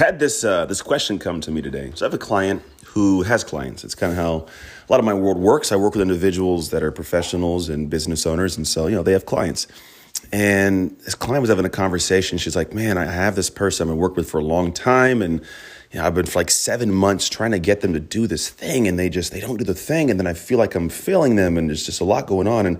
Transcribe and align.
Had 0.00 0.18
this 0.18 0.44
uh, 0.44 0.64
this 0.64 0.80
question 0.80 1.18
come 1.18 1.42
to 1.42 1.50
me 1.50 1.60
today. 1.60 1.92
So 1.94 2.06
I 2.06 2.08
have 2.08 2.14
a 2.14 2.16
client 2.16 2.62
who 2.86 3.20
has 3.20 3.44
clients. 3.44 3.84
It's 3.84 3.94
kind 3.94 4.10
of 4.10 4.16
how 4.16 4.46
a 4.88 4.88
lot 4.88 4.98
of 4.98 5.04
my 5.04 5.12
world 5.12 5.36
works. 5.36 5.72
I 5.72 5.76
work 5.76 5.92
with 5.92 6.00
individuals 6.00 6.70
that 6.70 6.82
are 6.82 6.90
professionals 6.90 7.68
and 7.68 7.90
business 7.90 8.24
owners, 8.24 8.56
and 8.56 8.66
so 8.66 8.86
you 8.86 8.96
know 8.96 9.02
they 9.02 9.12
have 9.12 9.26
clients. 9.26 9.66
And 10.32 10.98
this 11.00 11.14
client 11.14 11.42
was 11.42 11.50
having 11.50 11.66
a 11.66 11.68
conversation. 11.68 12.38
She's 12.38 12.56
like, 12.56 12.72
"Man, 12.72 12.96
I 12.96 13.04
have 13.04 13.36
this 13.36 13.50
person 13.50 13.90
I've 13.90 13.96
working 13.98 14.16
with 14.16 14.30
for 14.30 14.40
a 14.40 14.42
long 14.42 14.72
time, 14.72 15.20
and 15.20 15.42
you 15.92 16.00
know, 16.00 16.06
I've 16.06 16.14
been 16.14 16.24
for 16.24 16.38
like 16.38 16.50
seven 16.50 16.90
months 16.90 17.28
trying 17.28 17.50
to 17.50 17.58
get 17.58 17.82
them 17.82 17.92
to 17.92 18.00
do 18.00 18.26
this 18.26 18.48
thing, 18.48 18.88
and 18.88 18.98
they 18.98 19.10
just 19.10 19.32
they 19.32 19.40
don't 19.40 19.58
do 19.58 19.64
the 19.64 19.74
thing, 19.74 20.10
and 20.10 20.18
then 20.18 20.26
I 20.26 20.32
feel 20.32 20.56
like 20.56 20.74
I'm 20.74 20.88
failing 20.88 21.36
them, 21.36 21.58
and 21.58 21.68
there's 21.68 21.84
just 21.84 22.00
a 22.00 22.04
lot 22.04 22.26
going 22.26 22.48
on." 22.48 22.64
And 22.64 22.78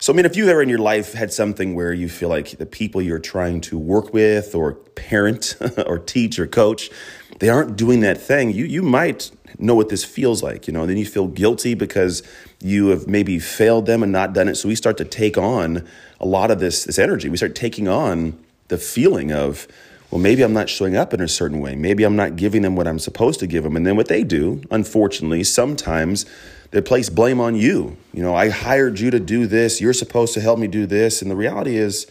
so, 0.00 0.14
I 0.14 0.16
mean, 0.16 0.24
if 0.24 0.34
you 0.34 0.48
ever 0.48 0.62
in 0.62 0.70
your 0.70 0.78
life 0.78 1.12
had 1.12 1.30
something 1.30 1.74
where 1.74 1.92
you 1.92 2.08
feel 2.08 2.30
like 2.30 2.56
the 2.56 2.64
people 2.64 3.02
you're 3.02 3.18
trying 3.18 3.60
to 3.62 3.78
work 3.78 4.14
with, 4.14 4.54
or 4.54 4.72
parent, 4.72 5.56
or 5.86 5.98
teach, 5.98 6.38
or 6.38 6.46
coach, 6.46 6.90
they 7.38 7.50
aren't 7.50 7.76
doing 7.76 8.00
that 8.00 8.18
thing, 8.18 8.50
you 8.50 8.64
you 8.64 8.82
might 8.82 9.30
know 9.58 9.74
what 9.74 9.90
this 9.90 10.02
feels 10.02 10.42
like, 10.42 10.66
you 10.66 10.72
know, 10.72 10.80
and 10.80 10.90
then 10.90 10.96
you 10.96 11.04
feel 11.04 11.26
guilty 11.26 11.74
because 11.74 12.22
you 12.62 12.88
have 12.88 13.06
maybe 13.06 13.38
failed 13.38 13.84
them 13.84 14.02
and 14.02 14.10
not 14.10 14.32
done 14.32 14.48
it. 14.48 14.54
So 14.54 14.68
we 14.68 14.74
start 14.74 14.96
to 14.98 15.04
take 15.04 15.36
on 15.36 15.86
a 16.18 16.26
lot 16.26 16.50
of 16.50 16.60
this, 16.60 16.84
this 16.84 16.98
energy. 16.98 17.28
We 17.28 17.36
start 17.36 17.54
taking 17.54 17.86
on 17.86 18.38
the 18.68 18.78
feeling 18.78 19.32
of, 19.32 19.68
well, 20.10 20.20
maybe 20.20 20.42
I'm 20.42 20.52
not 20.52 20.68
showing 20.68 20.96
up 20.96 21.14
in 21.14 21.20
a 21.20 21.28
certain 21.28 21.60
way. 21.60 21.74
Maybe 21.74 22.04
I'm 22.04 22.16
not 22.16 22.36
giving 22.36 22.62
them 22.62 22.76
what 22.76 22.88
I'm 22.88 22.98
supposed 22.98 23.40
to 23.40 23.46
give 23.46 23.64
them. 23.64 23.76
And 23.76 23.86
then 23.86 23.96
what 23.96 24.08
they 24.08 24.24
do, 24.24 24.62
unfortunately, 24.70 25.44
sometimes 25.44 26.26
they 26.72 26.80
place 26.80 27.08
blame 27.08 27.40
on 27.40 27.54
you. 27.54 27.96
You 28.12 28.22
know, 28.22 28.34
I 28.34 28.48
hired 28.48 28.98
you 28.98 29.10
to 29.10 29.20
do 29.20 29.46
this. 29.46 29.80
You're 29.80 29.92
supposed 29.92 30.34
to 30.34 30.40
help 30.40 30.58
me 30.58 30.66
do 30.66 30.86
this. 30.86 31.22
And 31.22 31.30
the 31.30 31.36
reality 31.36 31.76
is, 31.76 32.06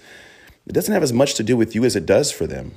it 0.65 0.73
doesn't 0.73 0.93
have 0.93 1.03
as 1.03 1.13
much 1.13 1.33
to 1.35 1.43
do 1.43 1.57
with 1.57 1.75
you 1.75 1.83
as 1.83 1.95
it 1.95 2.05
does 2.05 2.31
for 2.31 2.45
them, 2.45 2.73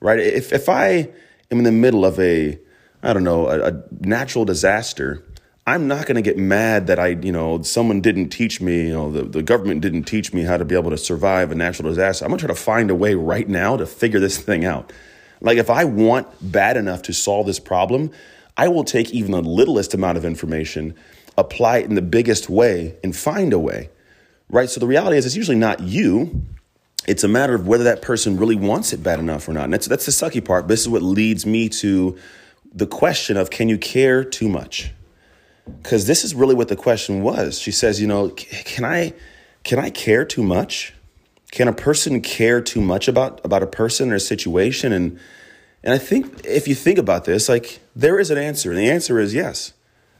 right? 0.00 0.18
If, 0.18 0.52
if 0.52 0.68
I 0.68 1.08
am 1.50 1.58
in 1.58 1.64
the 1.64 1.72
middle 1.72 2.04
of 2.04 2.18
a 2.18 2.58
I 3.02 3.12
don't 3.12 3.24
know, 3.24 3.46
a, 3.46 3.68
a 3.68 3.82
natural 4.00 4.44
disaster, 4.44 5.22
I'm 5.68 5.88
not 5.88 6.06
going 6.06 6.14
to 6.14 6.22
get 6.22 6.38
mad 6.38 6.86
that 6.86 7.00
I, 7.00 7.08
you 7.08 7.32
know, 7.32 7.60
someone 7.62 8.00
didn't 8.00 8.28
teach 8.28 8.60
me, 8.60 8.86
you 8.86 8.92
know, 8.92 9.10
the, 9.10 9.22
the 9.22 9.42
government 9.42 9.80
didn't 9.80 10.04
teach 10.04 10.32
me 10.32 10.42
how 10.42 10.56
to 10.56 10.64
be 10.64 10.76
able 10.76 10.90
to 10.90 10.98
survive 10.98 11.50
a 11.50 11.56
natural 11.56 11.88
disaster. 11.88 12.24
I'm 12.24 12.28
going 12.28 12.38
to 12.38 12.46
try 12.46 12.54
to 12.54 12.60
find 12.60 12.88
a 12.88 12.94
way 12.94 13.16
right 13.16 13.48
now 13.48 13.76
to 13.76 13.84
figure 13.84 14.20
this 14.20 14.38
thing 14.38 14.64
out. 14.64 14.92
Like, 15.40 15.58
if 15.58 15.68
I 15.68 15.84
want 15.84 16.28
bad 16.40 16.76
enough 16.76 17.02
to 17.02 17.12
solve 17.12 17.46
this 17.46 17.58
problem, 17.58 18.12
I 18.56 18.68
will 18.68 18.84
take 18.84 19.10
even 19.10 19.32
the 19.32 19.42
littlest 19.42 19.92
amount 19.92 20.18
of 20.18 20.24
information, 20.24 20.94
apply 21.36 21.78
it 21.78 21.86
in 21.86 21.96
the 21.96 22.02
biggest 22.02 22.48
way, 22.48 22.94
and 23.02 23.14
find 23.14 23.52
a 23.52 23.58
way, 23.58 23.90
right? 24.48 24.70
So 24.70 24.78
the 24.78 24.86
reality 24.86 25.16
is, 25.16 25.26
it's 25.26 25.36
usually 25.36 25.58
not 25.58 25.80
you. 25.80 26.42
It's 27.08 27.24
a 27.24 27.28
matter 27.28 27.56
of 27.56 27.66
whether 27.66 27.84
that 27.84 28.02
person 28.02 28.36
really 28.36 28.56
wants 28.56 28.92
it 28.92 29.02
bad 29.02 29.18
enough 29.18 29.48
or 29.48 29.52
not. 29.52 29.64
And 29.64 29.72
that's, 29.72 29.88
that's 29.88 30.06
the 30.06 30.12
sucky 30.12 30.44
part. 30.44 30.68
This 30.68 30.82
is 30.82 30.88
what 30.88 31.02
leads 31.02 31.44
me 31.44 31.68
to 31.70 32.16
the 32.72 32.86
question 32.86 33.36
of 33.36 33.50
can 33.50 33.68
you 33.68 33.78
care 33.78 34.22
too 34.22 34.48
much? 34.48 34.92
Because 35.82 36.06
this 36.06 36.24
is 36.24 36.34
really 36.34 36.54
what 36.54 36.68
the 36.68 36.76
question 36.76 37.22
was. 37.22 37.58
She 37.58 37.72
says, 37.72 38.00
you 38.00 38.06
know, 38.06 38.30
can 38.30 38.84
I 38.84 39.12
can 39.64 39.78
I 39.78 39.90
care 39.90 40.24
too 40.24 40.42
much? 40.42 40.94
Can 41.50 41.68
a 41.68 41.72
person 41.72 42.20
care 42.20 42.60
too 42.60 42.80
much 42.80 43.08
about 43.08 43.44
about 43.44 43.62
a 43.62 43.66
person 43.66 44.12
or 44.12 44.16
a 44.16 44.20
situation? 44.20 44.92
And 44.92 45.18
and 45.82 45.92
I 45.92 45.98
think 45.98 46.44
if 46.44 46.68
you 46.68 46.74
think 46.74 46.98
about 46.98 47.24
this, 47.24 47.48
like 47.48 47.80
there 47.94 48.18
is 48.18 48.30
an 48.30 48.38
answer, 48.38 48.70
and 48.70 48.78
the 48.78 48.88
answer 48.88 49.18
is 49.18 49.34
yes. 49.34 49.72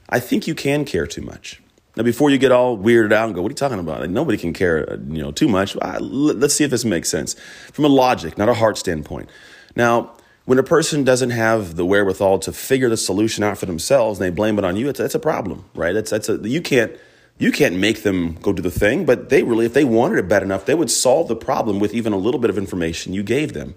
I 0.09 0.19
think 0.19 0.47
you 0.47 0.55
can 0.55 0.85
care 0.85 1.05
too 1.05 1.21
much. 1.21 1.61
Now, 1.97 2.03
before 2.03 2.29
you 2.29 2.37
get 2.37 2.51
all 2.51 2.77
weirded 2.77 3.11
out 3.11 3.25
and 3.25 3.35
go, 3.35 3.41
"What 3.41 3.49
are 3.49 3.53
you 3.53 3.55
talking 3.55 3.79
about?" 3.79 4.01
Like, 4.01 4.09
nobody 4.09 4.37
can 4.37 4.53
care, 4.53 4.99
you 5.09 5.21
know, 5.21 5.31
too 5.31 5.47
much. 5.47 5.75
Let's 5.99 6.53
see 6.53 6.63
if 6.63 6.71
this 6.71 6.85
makes 6.85 7.09
sense 7.09 7.35
from 7.73 7.85
a 7.85 7.89
logic, 7.89 8.37
not 8.37 8.49
a 8.49 8.53
heart 8.53 8.77
standpoint. 8.77 9.29
Now, 9.75 10.13
when 10.47 10.57
a 10.57 10.63
person 10.63 11.03
doesn't 11.03 11.31
have 11.31 11.75
the 11.75 11.85
wherewithal 11.85 12.39
to 12.39 12.53
figure 12.53 12.87
the 12.87 12.95
solution 12.95 13.43
out 13.43 13.57
for 13.57 13.65
themselves 13.65 14.17
and 14.17 14.25
they 14.25 14.33
blame 14.33 14.57
it 14.57 14.63
on 14.63 14.77
you, 14.77 14.87
it's, 14.87 14.97
it's 14.97 15.13
a 15.13 15.19
problem, 15.19 15.65
right? 15.75 15.93
It's, 15.93 16.09
that's 16.09 16.29
a, 16.29 16.37
you 16.37 16.61
can't, 16.61 16.95
you 17.37 17.51
can't 17.51 17.75
make 17.75 18.03
them 18.03 18.35
go 18.35 18.53
do 18.53 18.61
the 18.61 18.71
thing, 18.71 19.03
but 19.03 19.27
they 19.27 19.43
really, 19.43 19.65
if 19.65 19.73
they 19.73 19.83
wanted 19.83 20.19
it 20.19 20.29
bad 20.29 20.43
enough, 20.43 20.65
they 20.65 20.73
would 20.73 20.89
solve 20.89 21.27
the 21.27 21.35
problem 21.35 21.79
with 21.79 21.93
even 21.93 22.13
a 22.13 22.17
little 22.17 22.39
bit 22.39 22.49
of 22.49 22.57
information 22.57 23.11
you 23.11 23.23
gave 23.23 23.51
them. 23.51 23.75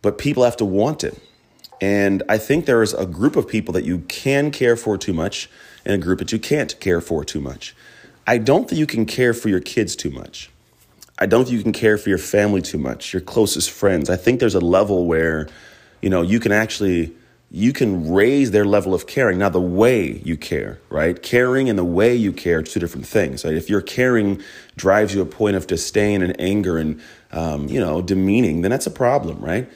But 0.00 0.16
people 0.16 0.42
have 0.42 0.56
to 0.56 0.64
want 0.64 1.04
it. 1.04 1.22
And 1.82 2.22
I 2.30 2.38
think 2.38 2.64
there 2.64 2.82
is 2.82 2.94
a 2.94 3.04
group 3.04 3.36
of 3.36 3.46
people 3.46 3.74
that 3.74 3.84
you 3.84 3.98
can 4.08 4.50
care 4.52 4.76
for 4.76 4.96
too 4.96 5.12
much 5.12 5.50
and 5.84 5.94
a 5.94 5.98
group 5.98 6.20
that 6.20 6.32
you 6.32 6.38
can't 6.38 6.80
care 6.80 7.02
for 7.02 7.26
too 7.26 7.42
much. 7.42 7.76
I 8.26 8.38
don't 8.38 8.66
think 8.66 8.78
you 8.78 8.86
can 8.86 9.04
care 9.04 9.34
for 9.34 9.50
your 9.50 9.60
kids 9.60 9.94
too 9.94 10.10
much. 10.10 10.50
I 11.18 11.26
don't 11.26 11.44
think 11.44 11.58
you 11.58 11.62
can 11.62 11.74
care 11.74 11.98
for 11.98 12.08
your 12.08 12.16
family 12.16 12.62
too 12.62 12.78
much, 12.78 13.12
your 13.12 13.20
closest 13.20 13.70
friends. 13.70 14.08
I 14.08 14.16
think 14.16 14.40
there's 14.40 14.54
a 14.54 14.60
level 14.60 15.04
where 15.04 15.46
you 16.00 16.10
know, 16.10 16.22
you 16.22 16.40
can 16.40 16.52
actually 16.52 17.14
you 17.52 17.72
can 17.72 18.12
raise 18.12 18.52
their 18.52 18.64
level 18.64 18.94
of 18.94 19.08
caring. 19.08 19.38
Now, 19.38 19.48
the 19.48 19.60
way 19.60 20.22
you 20.24 20.36
care, 20.36 20.78
right? 20.88 21.20
Caring 21.20 21.68
and 21.68 21.76
the 21.76 21.84
way 21.84 22.14
you 22.14 22.32
care 22.32 22.58
are 22.58 22.62
two 22.62 22.78
different 22.78 23.06
things. 23.06 23.44
Right? 23.44 23.54
If 23.54 23.68
your 23.68 23.80
caring 23.80 24.40
drives 24.76 25.14
you 25.14 25.20
a 25.20 25.26
point 25.26 25.56
of 25.56 25.66
disdain 25.66 26.22
and 26.22 26.40
anger 26.40 26.78
and 26.78 27.00
um, 27.32 27.68
you 27.68 27.80
know 27.80 28.02
demeaning, 28.02 28.62
then 28.62 28.70
that's 28.70 28.86
a 28.86 28.90
problem, 28.90 29.40
right? 29.40 29.68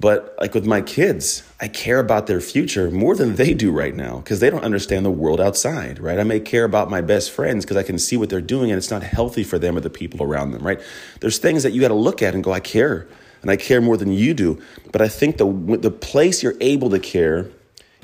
But 0.00 0.34
like 0.40 0.54
with 0.54 0.64
my 0.64 0.80
kids, 0.80 1.42
I 1.60 1.68
care 1.68 1.98
about 1.98 2.26
their 2.26 2.40
future 2.40 2.90
more 2.90 3.14
than 3.14 3.36
they 3.36 3.52
do 3.52 3.70
right 3.70 3.94
now 3.94 4.16
because 4.16 4.40
they 4.40 4.48
don't 4.48 4.64
understand 4.64 5.04
the 5.04 5.10
world 5.10 5.42
outside, 5.42 5.98
right? 5.98 6.18
I 6.18 6.24
may 6.24 6.40
care 6.40 6.64
about 6.64 6.88
my 6.88 7.02
best 7.02 7.30
friends 7.30 7.66
because 7.66 7.76
I 7.76 7.82
can 7.82 7.98
see 7.98 8.16
what 8.16 8.30
they're 8.30 8.40
doing 8.40 8.70
and 8.70 8.78
it's 8.78 8.90
not 8.90 9.02
healthy 9.02 9.44
for 9.44 9.58
them 9.58 9.76
or 9.76 9.80
the 9.80 9.90
people 9.90 10.22
around 10.22 10.52
them, 10.52 10.62
right? 10.62 10.80
There's 11.20 11.36
things 11.36 11.64
that 11.64 11.72
you 11.72 11.82
got 11.82 11.88
to 11.88 11.94
look 11.94 12.22
at 12.22 12.34
and 12.34 12.42
go, 12.42 12.50
I 12.50 12.60
care 12.60 13.08
and 13.42 13.50
I 13.50 13.56
care 13.56 13.80
more 13.80 13.96
than 13.96 14.12
you 14.12 14.34
do. 14.34 14.60
But 14.92 15.02
I 15.02 15.08
think 15.08 15.36
the 15.38 15.46
the 15.80 15.90
place 15.90 16.42
you're 16.42 16.56
able 16.60 16.90
to 16.90 16.98
care 16.98 17.48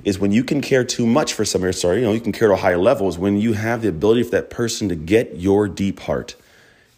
is 0.05 0.19
when 0.19 0.33
you 0.33 0.45
can 0.45 0.61
care 0.61 0.85
too 0.85 1.07
much 1.07 1.33
for 1.33 1.45
somebody. 1.45 1.73
Sorry, 1.73 1.99
you 1.99 2.05
know, 2.05 2.13
you 2.13 2.21
can 2.21 2.33
care 2.33 2.49
to 2.49 2.55
a 2.55 2.59
higher 2.59 2.79
level. 2.79 3.09
Is 3.09 3.19
when 3.19 3.39
you 3.39 3.55
have 3.55 3.83
the 3.83 3.89
ability 3.89 4.23
for 4.25 4.31
that 4.31 4.51
person 4.51 4.89
to 4.89 4.95
get 4.95 5.37
your 5.37 5.69
deep 5.69 6.01
heart. 6.01 6.37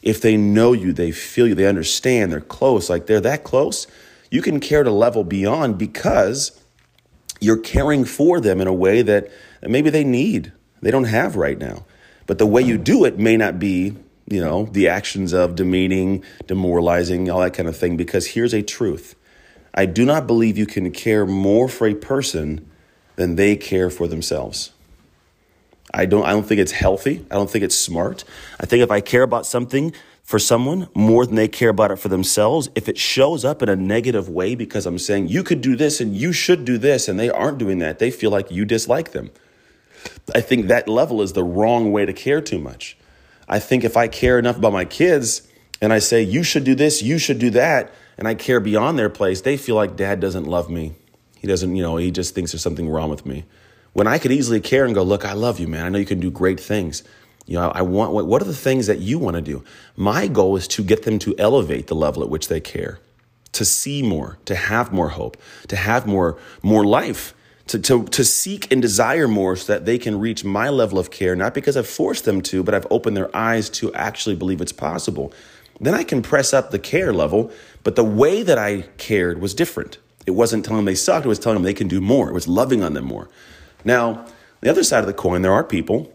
If 0.03 0.21
they 0.21 0.37
know 0.37 0.73
you, 0.73 0.93
they 0.93 1.11
feel 1.11 1.49
you, 1.49 1.57
they 1.57 1.67
understand, 1.67 2.31
they're 2.31 2.41
close, 2.41 2.89
like 2.89 3.07
they're 3.07 3.21
that 3.21 3.43
close, 3.43 3.89
you 4.31 4.43
can 4.43 4.61
care 4.61 4.85
to 4.85 4.93
level 4.93 5.25
beyond 5.25 5.77
because 5.77 6.59
you're 7.41 7.59
caring 7.59 8.05
for 8.05 8.41
them 8.41 8.61
in 8.61 8.69
a 8.69 8.73
way 8.73 9.03
that 9.03 9.29
maybe 9.63 9.91
they 9.91 10.05
need, 10.05 10.53
they 10.83 10.93
don't 10.93 11.05
have 11.05 11.35
right 11.35 11.59
now. 11.59 11.85
But 12.27 12.39
the 12.39 12.47
way 12.47 12.63
you 12.63 12.79
do 12.79 13.05
it 13.05 13.19
may 13.19 13.37
not 13.37 13.59
be 13.59 13.97
you 14.31 14.41
know, 14.41 14.65
the 14.73 14.89
actions 14.89 15.33
of 15.33 15.55
demeaning, 15.55 16.23
demoralizing, 16.47 17.31
all 17.31 17.41
that 17.41 17.55
kind 17.55 17.69
of 17.69 17.77
thing. 17.77 17.97
Because 17.97 18.29
here's 18.29 18.55
a 18.55 18.63
truth 18.63 19.15
I 19.75 19.87
do 19.87 20.05
not 20.05 20.27
believe 20.27 20.59
you 20.59 20.67
can 20.67 20.91
care 20.91 21.27
more 21.27 21.69
for 21.69 21.87
a 21.87 21.95
person 21.95 22.69
than 23.17 23.37
they 23.37 23.57
care 23.57 23.91
for 23.91 24.07
themselves. 24.07 24.73
I 25.93 26.05
don't, 26.05 26.25
I 26.25 26.31
don't 26.31 26.47
think 26.47 26.61
it's 26.61 26.73
healthy. 26.73 27.25
I 27.31 27.35
don't 27.35 27.51
think 27.51 27.65
it's 27.65 27.75
smart. 27.77 28.25
I 28.61 28.67
think 28.67 28.83
if 28.83 28.91
I 28.91 29.01
care 29.01 29.23
about 29.23 29.47
something 29.47 29.95
for 30.23 30.39
someone 30.39 30.89
more 30.95 31.25
than 31.25 31.37
they 31.37 31.49
care 31.49 31.71
about 31.71 31.91
it 31.91 31.97
for 31.97 32.09
themselves, 32.09 32.69
if 32.75 32.91
it 32.91 32.99
shows 32.99 33.43
up 33.43 33.63
in 33.63 33.71
a 33.71 33.77
negative 33.77 34.29
way 34.29 34.55
because 34.55 34.85
I'm 34.85 34.99
saying 34.99 35.29
you 35.29 35.43
could 35.43 35.63
do 35.63 35.75
this 35.77 36.01
and 36.01 36.15
you 36.15 36.35
should 36.35 36.67
do 36.67 36.77
this 36.77 37.09
and 37.09 37.19
they 37.19 37.31
aren't 37.31 37.57
doing 37.57 37.79
that, 37.79 37.99
they 37.99 38.11
feel 38.11 38.31
like 38.31 38.51
you 38.51 38.67
dislike 38.67 39.13
them. 39.13 39.31
I 40.35 40.43
think 40.43 40.67
that 40.67 40.87
level 40.89 41.23
is 41.23 41.33
the 41.33 41.43
wrong 41.43 41.91
way 41.91 42.05
to 42.05 42.13
care 42.13 42.43
too 42.43 42.59
much. 42.59 42.98
I 43.49 43.59
think 43.59 43.85
if 43.85 43.97
I 43.97 44.09
care 44.09 44.39
enough 44.39 44.59
about 44.59 44.73
my 44.73 44.85
kids 44.85 45.49
and 45.81 45.93
I 45.93 46.01
say, 46.01 46.23
you 46.23 46.43
should 46.43 46.65
do 46.65 46.75
this, 46.75 47.03
you 47.03 47.19
should 47.19 47.39
do 47.39 47.51
that, 47.51 47.93
and 48.19 48.29
I 48.29 48.35
care 48.35 48.61
beyond 48.61 48.99
their 48.99 49.09
place, 49.09 49.41
they 49.41 49.57
feel 49.57 49.77
like 49.77 49.97
dad 49.97 50.21
doesn't 50.21 50.45
love 50.45 50.69
me. 50.69 50.95
He 51.39 51.47
doesn't, 51.47 51.75
you 51.75 51.83
know, 51.83 51.97
he 51.97 52.11
just 52.11 52.35
thinks 52.35 52.53
there's 52.53 52.63
something 52.63 52.89
wrong 52.89 53.11
with 53.11 53.25
me. 53.25 53.45
When 53.93 54.07
I 54.07 54.19
could 54.19 54.33
easily 54.33 54.61
care 54.61 54.85
and 54.85 54.95
go, 54.95 55.03
look, 55.03 55.25
I 55.25 55.33
love 55.33 55.59
you, 55.59 55.69
man. 55.69 55.87
I 55.87 55.89
know 55.89 55.99
you 55.99 56.05
can 56.05 56.21
do 56.21 56.31
great 56.31 56.61
things. 56.61 57.05
You 57.47 57.55
know, 57.55 57.71
I 57.71 57.83
want, 57.83 58.13
what 58.13 58.43
are 58.43 58.45
the 58.45 58.55
things 58.55 58.87
that 58.89 58.99
you 58.99 59.19
want 59.19 59.37
to 59.37 59.41
do? 59.41 59.65
My 59.97 60.27
goal 60.27 60.57
is 60.57 60.69
to 60.69 60.83
get 60.83 61.05
them 61.05 61.19
to 61.21 61.35
elevate 61.39 61.87
the 61.87 61.95
level 61.95 62.23
at 62.23 62.29
which 62.29 62.49
they 62.49 62.61
care, 62.61 62.99
to 63.53 63.65
see 63.65 64.03
more, 64.03 64.39
to 64.45 64.55
have 64.55 64.93
more 64.93 65.11
hope, 65.11 65.37
to 65.69 65.77
have 65.77 66.07
more, 66.07 66.37
more 66.63 66.85
life 66.85 67.33
to, 67.69 67.79
to, 67.79 68.05
to 68.05 68.25
seek 68.25 68.71
and 68.73 68.83
desire 68.83 69.29
more 69.29 69.55
so 69.55 69.73
that 69.73 69.85
they 69.85 69.99
can 69.99 70.19
reach 70.19 70.45
my 70.45 70.69
level 70.69 70.99
of 70.99 71.11
care, 71.11 71.37
not 71.37 71.55
because 71.55 71.77
I've 71.77 71.87
forced 71.87 72.25
them 72.25 72.41
to, 72.43 72.63
but 72.63 72.75
I've 72.75 72.87
opened 72.91 73.17
their 73.17 73.35
eyes 73.37 73.71
to 73.71 73.95
actually 73.95 74.37
believe 74.37 74.61
it's 74.61 74.73
possible. 74.73 75.33
Then 75.81 75.95
I 75.95 76.03
can 76.03 76.23
press 76.23 76.53
up 76.53 76.71
the 76.71 76.79
care 76.79 77.13
level, 77.13 77.53
but 77.85 77.95
the 77.95 78.05
way 78.05 78.43
that 78.43 78.59
I 78.59 78.83
cared 78.97 79.41
was 79.41 79.55
different. 79.55 79.99
It 80.27 80.33
wasn't 80.33 80.65
telling 80.65 80.79
them 80.79 80.87
they 80.87 80.95
sucked, 80.95 81.25
it 81.25 81.29
was 81.29 81.39
telling 81.39 81.57
them 81.57 81.63
they 81.63 81.75
can 81.75 81.89
do 81.89 82.01
more. 82.01 82.29
It 82.29 82.35
was 82.35 82.49
loving 82.49 82.83
on 82.83 82.95
them 82.95 83.05
more. 83.05 83.29
Now, 83.85 84.27
the 84.61 84.71
other 84.71 84.83
side 84.83 85.01
of 85.01 85.07
the 85.07 85.13
coin, 85.13 85.43
there 85.43 85.53
are 85.53 85.63
people 85.63 86.13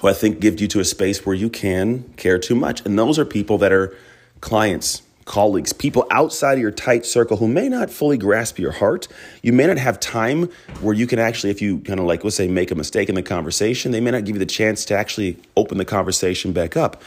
who 0.00 0.08
I 0.08 0.12
think 0.12 0.40
give 0.40 0.60
you 0.60 0.68
to 0.68 0.80
a 0.80 0.84
space 0.84 1.24
where 1.24 1.34
you 1.34 1.48
can 1.48 2.04
care 2.16 2.38
too 2.38 2.54
much. 2.54 2.84
And 2.84 2.98
those 2.98 3.18
are 3.18 3.24
people 3.24 3.58
that 3.58 3.72
are 3.72 3.96
clients, 4.40 5.02
colleagues, 5.26 5.72
people 5.72 6.06
outside 6.10 6.54
of 6.54 6.60
your 6.60 6.70
tight 6.70 7.04
circle 7.04 7.36
who 7.36 7.48
may 7.48 7.68
not 7.68 7.90
fully 7.90 8.16
grasp 8.16 8.58
your 8.58 8.70
heart. 8.72 9.08
You 9.42 9.52
may 9.52 9.66
not 9.66 9.76
have 9.76 10.00
time 10.00 10.48
where 10.80 10.94
you 10.94 11.06
can 11.06 11.18
actually, 11.18 11.50
if 11.50 11.60
you 11.60 11.80
kind 11.80 12.00
of 12.00 12.06
like, 12.06 12.24
let's 12.24 12.36
say, 12.36 12.48
make 12.48 12.70
a 12.70 12.74
mistake 12.74 13.08
in 13.08 13.16
the 13.16 13.22
conversation, 13.22 13.92
they 13.92 14.00
may 14.00 14.12
not 14.12 14.24
give 14.24 14.36
you 14.36 14.40
the 14.40 14.46
chance 14.46 14.84
to 14.86 14.96
actually 14.96 15.36
open 15.56 15.78
the 15.78 15.84
conversation 15.84 16.52
back 16.52 16.76
up. 16.76 17.02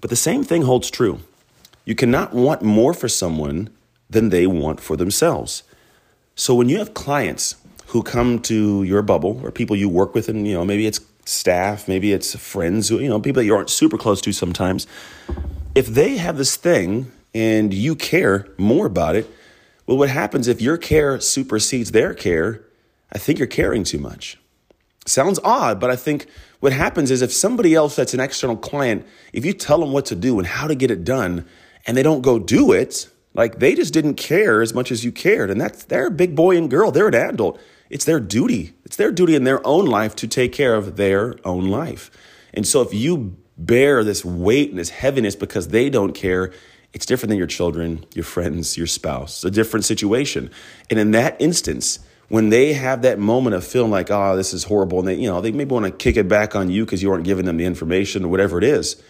But 0.00 0.10
the 0.10 0.16
same 0.16 0.44
thing 0.44 0.62
holds 0.62 0.90
true. 0.90 1.20
You 1.84 1.94
cannot 1.94 2.34
want 2.34 2.62
more 2.62 2.92
for 2.92 3.08
someone 3.08 3.70
than 4.10 4.28
they 4.28 4.46
want 4.46 4.80
for 4.80 4.96
themselves. 4.96 5.62
So 6.34 6.54
when 6.54 6.68
you 6.68 6.78
have 6.78 6.92
clients 6.92 7.54
who 7.86 8.02
come 8.02 8.40
to 8.40 8.82
your 8.82 9.02
bubble 9.02 9.40
or 9.44 9.52
people 9.52 9.76
you 9.76 9.88
work 9.88 10.14
with, 10.14 10.28
and 10.28 10.46
you 10.46 10.54
know, 10.54 10.64
maybe 10.64 10.86
it's 10.86 11.00
staff, 11.24 11.86
maybe 11.86 12.12
it's 12.12 12.34
friends 12.34 12.88
who, 12.88 12.98
you 12.98 13.08
know, 13.08 13.20
people 13.20 13.40
that 13.40 13.46
you 13.46 13.54
aren't 13.54 13.70
super 13.70 13.96
close 13.96 14.20
to 14.22 14.32
sometimes, 14.32 14.88
if 15.76 15.86
they 15.86 16.16
have 16.16 16.36
this 16.36 16.56
thing 16.56 17.12
and 17.34 17.72
you 17.72 17.94
care 17.94 18.48
more 18.58 18.86
about 18.86 19.16
it, 19.16 19.30
well, 19.86 19.98
what 19.98 20.08
happens 20.08 20.48
if 20.48 20.60
your 20.60 20.76
care 20.76 21.20
supersedes 21.20 21.90
their 21.92 22.14
care? 22.14 22.64
I 23.12 23.18
think 23.18 23.38
you're 23.38 23.48
caring 23.48 23.84
too 23.84 23.98
much. 23.98 24.38
Sounds 25.06 25.40
odd, 25.42 25.80
but 25.80 25.90
I 25.90 25.96
think 25.96 26.26
what 26.60 26.72
happens 26.72 27.10
is 27.10 27.22
if 27.22 27.32
somebody 27.32 27.74
else 27.74 27.96
that's 27.96 28.14
an 28.14 28.20
external 28.20 28.56
client, 28.56 29.06
if 29.32 29.44
you 29.44 29.52
tell 29.52 29.80
them 29.80 29.92
what 29.92 30.06
to 30.06 30.14
do 30.14 30.38
and 30.38 30.46
how 30.46 30.66
to 30.66 30.74
get 30.74 30.90
it 30.90 31.04
done, 31.04 31.46
and 31.86 31.96
they 31.96 32.02
don't 32.02 32.22
go 32.22 32.38
do 32.38 32.72
it, 32.72 33.08
like 33.34 33.58
they 33.58 33.74
just 33.74 33.94
didn't 33.94 34.14
care 34.14 34.60
as 34.60 34.74
much 34.74 34.92
as 34.92 35.04
you 35.04 35.12
cared. 35.12 35.50
And 35.50 35.60
that's 35.60 35.84
they're 35.84 36.08
a 36.08 36.10
big 36.10 36.36
boy 36.36 36.56
and 36.56 36.70
girl, 36.70 36.90
they're 36.90 37.08
an 37.08 37.14
adult. 37.14 37.60
It's 37.88 38.04
their 38.04 38.20
duty. 38.20 38.74
It's 38.84 38.96
their 38.96 39.10
duty 39.10 39.34
in 39.34 39.44
their 39.44 39.66
own 39.66 39.86
life 39.86 40.14
to 40.16 40.28
take 40.28 40.52
care 40.52 40.74
of 40.74 40.96
their 40.96 41.36
own 41.44 41.68
life. 41.68 42.10
And 42.54 42.66
so 42.66 42.80
if 42.82 42.94
you 42.94 43.36
bear 43.56 44.04
this 44.04 44.24
weight 44.24 44.70
and 44.70 44.78
this 44.78 44.90
heaviness 44.90 45.36
because 45.36 45.68
they 45.68 45.90
don't 45.90 46.12
care, 46.12 46.52
it's 46.92 47.06
different 47.06 47.30
than 47.30 47.38
your 47.38 47.46
children, 47.46 48.04
your 48.14 48.24
friends, 48.24 48.76
your 48.76 48.86
spouse. 48.86 49.36
It's 49.36 49.44
a 49.44 49.50
different 49.50 49.84
situation. 49.84 50.50
And 50.88 50.98
in 50.98 51.12
that 51.12 51.36
instance, 51.40 52.00
when 52.28 52.48
they 52.48 52.72
have 52.72 53.02
that 53.02 53.18
moment 53.18 53.56
of 53.56 53.64
feeling 53.64 53.90
like, 53.90 54.10
oh, 54.10 54.36
this 54.36 54.54
is 54.54 54.64
horrible, 54.64 55.00
and 55.00 55.08
they, 55.08 55.14
you 55.16 55.28
know, 55.28 55.40
they 55.40 55.52
maybe 55.52 55.72
want 55.72 55.86
to 55.86 55.92
kick 55.92 56.16
it 56.16 56.28
back 56.28 56.54
on 56.54 56.70
you 56.70 56.84
because 56.84 57.02
you 57.02 57.10
aren't 57.10 57.24
giving 57.24 57.44
them 57.44 57.56
the 57.56 57.64
information 57.64 58.24
or 58.24 58.28
whatever 58.28 58.58
it 58.58 58.64
is. 58.64 59.02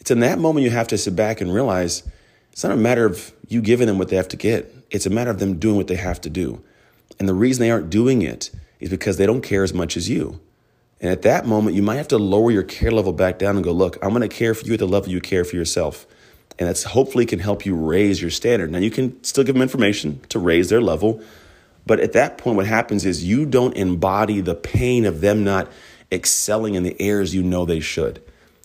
It's 0.00 0.10
in 0.10 0.20
that 0.20 0.38
moment 0.38 0.64
you 0.64 0.70
have 0.70 0.88
to 0.88 0.98
sit 0.98 1.16
back 1.16 1.40
and 1.40 1.52
realize 1.52 2.02
it's 2.52 2.64
not 2.64 2.72
a 2.72 2.76
matter 2.76 3.04
of 3.04 3.32
you 3.48 3.62
giving 3.62 3.86
them 3.86 3.98
what 3.98 4.08
they 4.08 4.16
have 4.16 4.28
to 4.28 4.36
get. 4.36 4.74
It's 4.90 5.06
a 5.06 5.10
matter 5.10 5.30
of 5.30 5.38
them 5.38 5.58
doing 5.58 5.76
what 5.76 5.86
they 5.86 5.96
have 5.96 6.20
to 6.22 6.30
do. 6.30 6.62
And 7.18 7.28
the 7.28 7.34
reason 7.34 7.62
they 7.62 7.70
aren't 7.70 7.90
doing 7.90 8.22
it 8.22 8.50
is 8.80 8.90
because 8.90 9.16
they 9.16 9.26
don't 9.26 9.42
care 9.42 9.62
as 9.62 9.74
much 9.74 9.96
as 9.96 10.08
you. 10.08 10.40
And 11.00 11.10
at 11.10 11.22
that 11.22 11.46
moment, 11.46 11.76
you 11.76 11.82
might 11.82 11.96
have 11.96 12.08
to 12.08 12.18
lower 12.18 12.50
your 12.50 12.62
care 12.64 12.90
level 12.90 13.12
back 13.12 13.38
down 13.38 13.56
and 13.56 13.64
go, 13.64 13.72
look, 13.72 13.96
I'm 14.02 14.10
going 14.10 14.28
to 14.28 14.28
care 14.28 14.54
for 14.54 14.66
you 14.66 14.74
at 14.74 14.80
the 14.80 14.86
level 14.86 15.10
you 15.10 15.20
care 15.20 15.44
for 15.44 15.56
yourself. 15.56 16.06
And 16.58 16.68
that's 16.68 16.82
hopefully 16.82 17.24
can 17.24 17.38
help 17.38 17.64
you 17.64 17.74
raise 17.74 18.20
your 18.20 18.30
standard. 18.30 18.72
Now, 18.72 18.78
you 18.78 18.90
can 18.90 19.22
still 19.22 19.44
give 19.44 19.54
them 19.54 19.62
information 19.62 20.20
to 20.30 20.38
raise 20.38 20.68
their 20.68 20.80
level. 20.80 21.22
But 21.86 22.00
at 22.00 22.12
that 22.12 22.36
point, 22.36 22.56
what 22.56 22.66
happens 22.66 23.04
is 23.04 23.24
you 23.24 23.46
don't 23.46 23.76
embody 23.76 24.40
the 24.40 24.54
pain 24.54 25.06
of 25.06 25.20
them 25.20 25.44
not 25.44 25.70
excelling 26.10 26.74
in 26.74 26.82
the 26.82 27.00
areas 27.00 27.34
you 27.34 27.42
know 27.42 27.64
they 27.64 27.80
should. 27.80 28.22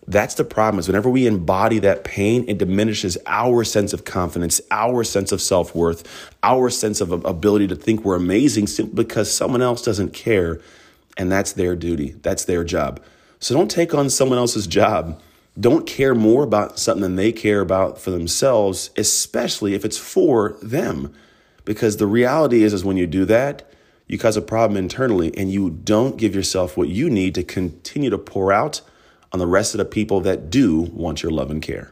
That's 0.07 0.35
the 0.35 0.43
problem 0.43 0.79
is 0.79 0.87
whenever 0.87 1.09
we 1.09 1.27
embody 1.27 1.79
that 1.79 2.03
pain, 2.03 2.43
it 2.47 2.57
diminishes 2.57 3.17
our 3.25 3.63
sense 3.63 3.93
of 3.93 4.03
confidence, 4.03 4.59
our 4.69 5.03
sense 5.03 5.31
of 5.31 5.41
self 5.41 5.73
worth, 5.73 6.03
our 6.41 6.69
sense 6.69 6.99
of 6.99 7.11
ability 7.11 7.67
to 7.67 7.75
think 7.75 8.03
we're 8.03 8.15
amazing 8.15 8.67
simply 8.67 9.03
because 9.03 9.33
someone 9.33 9.61
else 9.61 9.81
doesn't 9.81 10.13
care. 10.13 10.59
And 11.15 11.31
that's 11.31 11.53
their 11.53 11.75
duty, 11.75 12.15
that's 12.21 12.45
their 12.45 12.63
job. 12.63 13.01
So 13.39 13.55
don't 13.55 13.71
take 13.71 13.93
on 13.93 14.09
someone 14.09 14.37
else's 14.37 14.67
job. 14.67 15.21
Don't 15.59 15.85
care 15.85 16.15
more 16.15 16.43
about 16.43 16.79
something 16.79 17.03
than 17.03 17.15
they 17.15 17.31
care 17.31 17.61
about 17.61 17.99
for 17.99 18.09
themselves, 18.09 18.89
especially 18.97 19.75
if 19.75 19.85
it's 19.85 19.97
for 19.97 20.57
them. 20.61 21.13
Because 21.63 21.97
the 21.97 22.07
reality 22.07 22.63
is, 22.63 22.73
is 22.73 22.83
when 22.83 22.97
you 22.97 23.05
do 23.05 23.23
that, 23.25 23.71
you 24.07 24.17
cause 24.17 24.35
a 24.35 24.41
problem 24.41 24.77
internally 24.77 25.35
and 25.37 25.51
you 25.51 25.69
don't 25.69 26.17
give 26.17 26.35
yourself 26.35 26.75
what 26.75 26.89
you 26.89 27.09
need 27.09 27.35
to 27.35 27.43
continue 27.43 28.09
to 28.09 28.17
pour 28.17 28.51
out 28.51 28.81
on 29.31 29.39
the 29.39 29.47
rest 29.47 29.73
of 29.73 29.77
the 29.77 29.85
people 29.85 30.19
that 30.21 30.49
do 30.49 30.81
want 30.81 31.23
your 31.23 31.31
love 31.31 31.49
and 31.49 31.61
care. 31.61 31.91